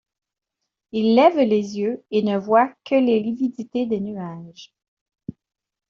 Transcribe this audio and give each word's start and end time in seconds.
Il 0.93 1.13
lève 1.13 1.37
les 1.37 1.77
yeux 1.77 2.03
et 2.09 2.23
ne 2.23 2.35
voit 2.35 2.73
que 2.85 2.95
les 2.95 3.19
lividités 3.21 3.85
des 3.85 3.99
nuages. 3.99 4.73